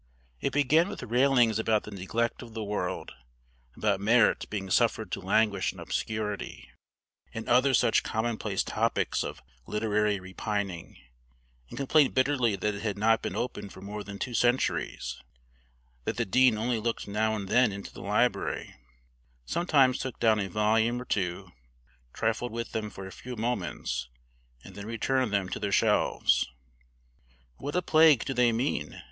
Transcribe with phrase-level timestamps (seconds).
[0.39, 3.11] It began with railings about the neglect of the world,
[3.77, 6.71] about merit being suffered to languish in obscurity,
[7.35, 10.97] and other such commonplace topics of literary repining,
[11.69, 15.21] and complained bitterly that it had not been opened for more than two centuries
[16.05, 18.75] that the dean only looked now and then into the library,
[19.45, 21.51] sometimes took down a volume or two,
[22.11, 24.09] trifled with them for a few moments,
[24.63, 26.47] and then returned them to their shelves.
[27.57, 28.99] "What a plague do they mean?"